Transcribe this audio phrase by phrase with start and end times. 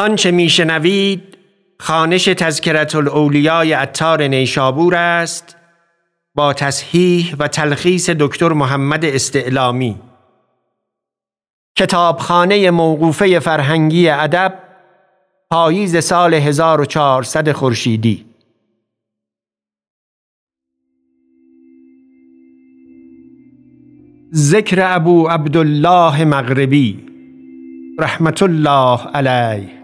[0.00, 1.38] آنچه میشنوید
[1.80, 5.56] خانش تذکرت الاولیای اتار نیشابور است
[6.34, 10.00] با تصحیح و تلخیص دکتر محمد استعلامی.
[11.76, 14.58] کتابخانه موقوفه فرهنگی ادب
[15.50, 18.26] پاییز سال 1400 خورشیدی.
[24.34, 27.06] ذکر ابو عبدالله مغربی
[27.98, 29.79] رحمت الله علیه.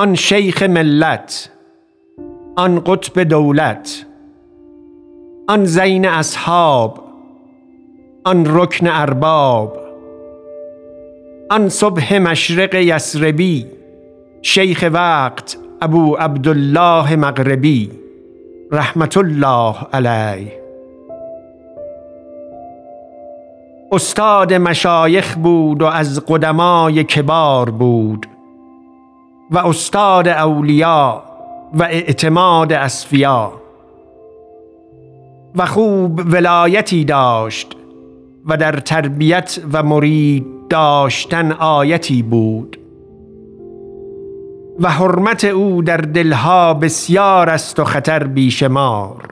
[0.00, 1.50] آن شیخ ملت
[2.56, 4.06] آن قطب دولت
[5.48, 7.00] آن زین اصحاب
[8.24, 9.76] آن رکن ارباب
[11.50, 13.66] آن صبح مشرق یسربی
[14.42, 17.90] شیخ وقت ابو عبدالله مغربی
[18.72, 20.52] رحمت الله علیه.
[23.92, 28.26] استاد مشایخ بود و از قدمای کبار بود.
[29.50, 31.22] و استاد اولیا
[31.74, 33.52] و اعتماد اسفیا
[35.56, 37.76] و خوب ولایتی داشت
[38.46, 42.76] و در تربیت و مرید داشتن آیتی بود.
[44.80, 49.28] و حرمت او در دلها بسیار است و خطر بیشمار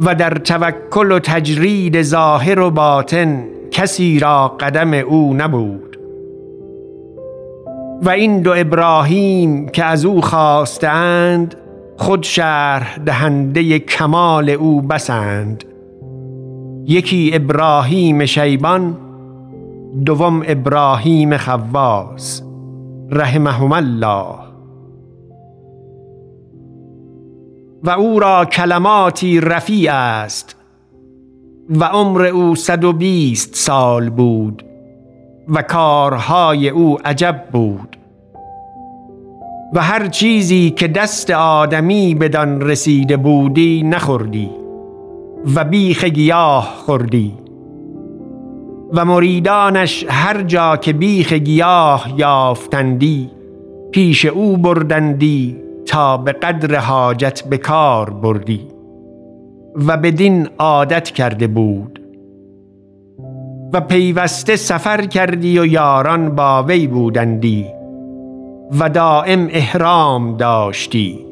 [0.00, 5.87] و در توکل و تجرید ظاهر و باطن کسی را قدم او نبود.
[8.02, 11.54] و این دو ابراهیم که از او خواستند
[11.96, 15.64] خود شرح دهنده کمال او بسند.
[16.86, 18.96] یکی ابراهیم شیبان
[20.04, 22.42] دوم ابراهیم خواس
[23.10, 24.34] رحمهم الله.
[27.82, 30.56] و او را کلماتی رفیع است
[31.70, 34.67] و عمر او صد و بیست سال بود.
[35.48, 37.96] و کارهای او عجب بود.
[39.74, 44.50] و هر چیزی که دست آدمی بدان رسیده بودی نخوردی
[45.54, 47.34] و بیخ گیاه خوردی.
[48.92, 53.30] و مریدانش هر جا که بیخ گیاه یافتندی
[53.90, 55.56] پیش او بردندی
[55.86, 58.68] تا به قدر حاجت به کار بردی.
[59.86, 61.97] و بدین عادت کرده بود.
[63.72, 67.66] و پیوسته سفر کردی و یاران با وی بودندی
[68.80, 71.26] و دائم احرام داشتی.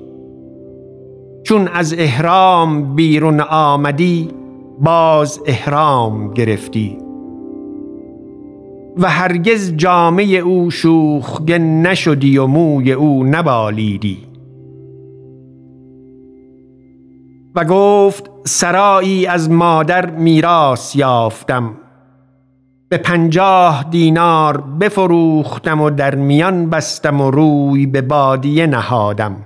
[1.43, 4.29] چون از احرام بیرون آمدی
[4.81, 6.99] باز احرام گرفتی.
[8.99, 14.19] و هرگز جامعه او شوخگن نشدی و موی او نبالیدی.
[17.55, 21.77] و گفت سرایی از مادر میراث یافتم.
[22.89, 29.37] به پنجاه دینار بفروختم و در میان بستم و روی به بادیه نهادم.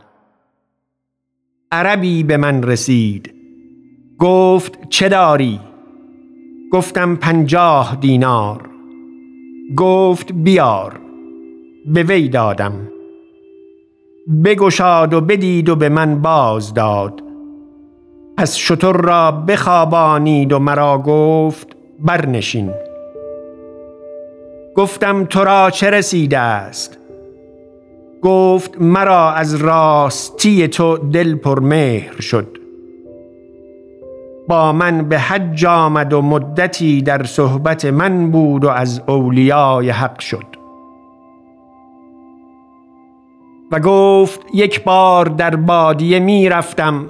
[1.72, 3.34] عربی به من رسید.
[4.18, 5.60] گفت چه داری؟
[6.72, 8.68] گفتم پنجاه دینار.
[9.76, 11.00] گفت بیار.
[11.86, 12.72] به وی دادم.
[14.44, 17.22] بگشاد و بدید و به من باز داد.
[18.36, 22.72] پس شتر را بخوابانید و مرا گفت برنشین.
[24.80, 26.98] گفتم تو را چه رسیده است؟
[28.22, 32.58] گفت مرا از راستی تو دل پرمهر شد.
[34.48, 40.20] با من به حج آمد و مدتی در صحبت من بود و از اولیای حق
[40.20, 40.46] شد.
[43.72, 47.06] و گفت یک بار در بادیه می رفتم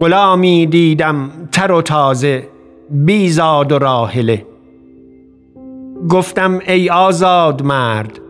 [0.00, 2.48] غلامی دیدم تر و تازه
[2.90, 4.53] بیزاد و راحله.
[6.10, 8.20] گفتم ای آزاد مرد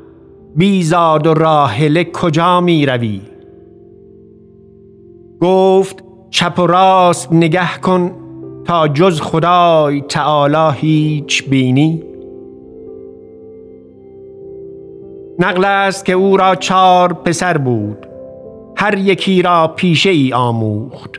[0.56, 3.20] بیزاد و راحله کجا می روی؟
[5.40, 8.12] گفت چپ و راست نگه کن
[8.64, 12.02] تا جز خدای تعالی هیچ بینی.
[15.38, 18.06] نقل است که او را چار پسر بود
[18.77, 21.10] هر یکی را پیشه ای آموخت.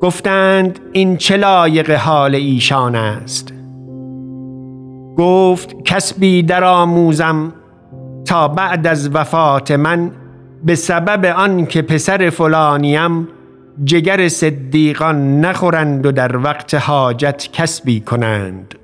[0.00, 3.63] گفتند این چه لایق حال ایشان است؟
[5.18, 7.52] گفت کسبی در آموزم
[8.24, 10.10] تا بعد از وفات من
[10.64, 13.28] به سبب آن که پسر فلانیم
[13.84, 18.74] جگر صدیقان نخورند و در وقت حاجت کسبی کنند.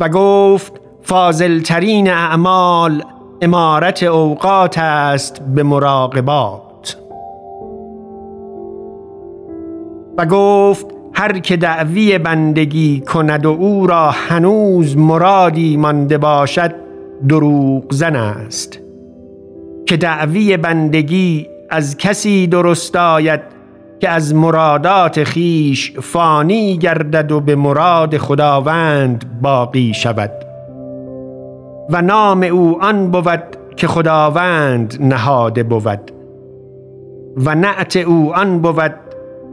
[0.00, 3.02] و گفت فاضل ترین اعمال
[3.42, 6.96] امارت اوقات است به مراقبات.
[10.18, 16.74] و گفت هر که دعوی بندگی کند و او را هنوز مرادی مانده باشد
[17.28, 18.78] دروغ زن است.
[19.86, 23.40] که دعوی بندگی از کسی درست آید
[24.00, 30.30] که از مرادات خیش فانی گردد و به مراد خداوند باقی شود.
[31.90, 33.42] و نام او آن بود
[33.76, 36.10] که خداوند نهاده بود.
[37.36, 38.94] و نعت او آن بود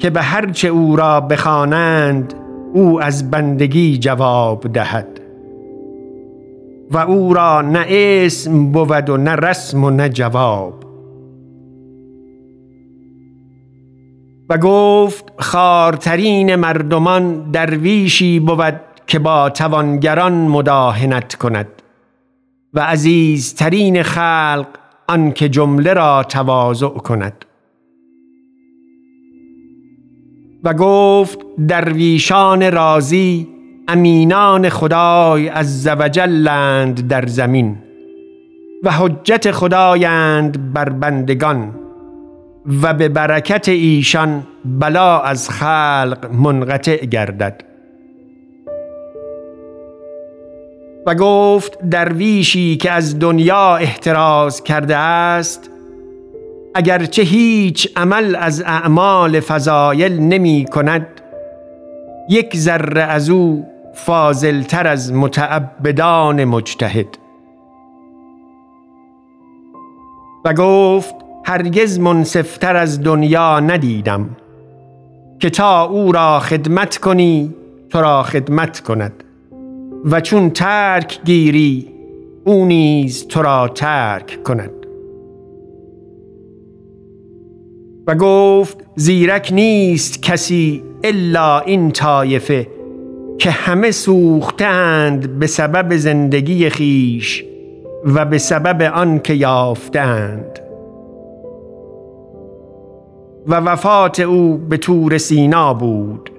[0.01, 2.33] که به هرچه او را بخوانند
[2.73, 5.21] او از بندگی جواب دهد.
[6.91, 10.73] و او را نه اسم بود و نه رسم و نه جواب.
[14.49, 21.67] و گفت خارترین مردمان درویشی بود که با توانگران مداهنت کند
[22.73, 24.67] و عزیزترین خلق
[25.07, 27.45] آنکه جمله را تواضع کند.
[30.63, 33.47] و گفت درویشان رازی
[33.87, 37.77] امینان خدای از زوجلند در زمین
[38.83, 41.75] و حجت خدایند بر بندگان
[42.81, 47.63] و به برکت ایشان بلا از خلق منقطع گردد.
[51.05, 55.70] و گفت درویشی که از دنیا احتراز کرده است
[56.75, 61.07] اگرچه هیچ عمل از اعمال فضایل نمی کند
[62.29, 67.17] یک ذره از او فاضلتر از متعبدان مجتهد.
[70.45, 71.15] و گفت
[71.45, 74.29] هرگز منصفتر از دنیا ندیدم
[75.39, 77.55] که تا او را خدمت کنی
[77.89, 79.23] تو را خدمت کند.
[80.05, 81.87] و چون ترک گیری
[82.45, 84.80] او نیز تو را ترک کند.
[88.15, 92.67] گفت زیرک نیست کسی الا این طایفه
[93.39, 97.45] که همه سوختند به سبب زندگی خیش
[98.05, 100.59] و به سبب آن که یافتند.
[103.47, 106.31] و وفات او به تور سینا بود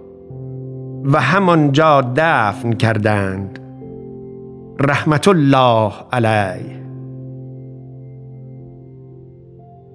[1.05, 3.59] و همانجا دفن کردند.
[4.81, 6.83] رحمت الله علیه.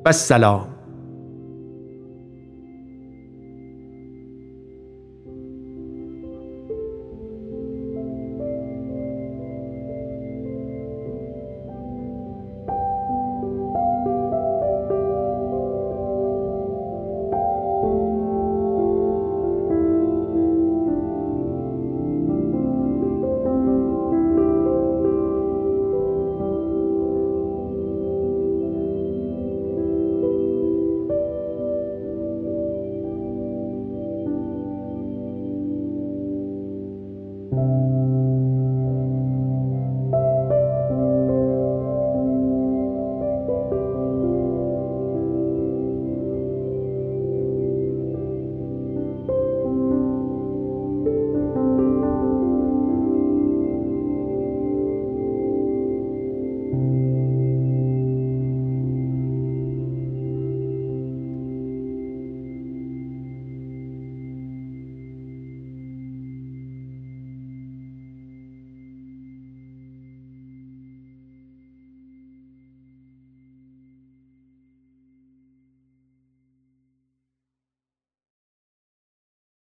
[0.05, 0.76] و السلام.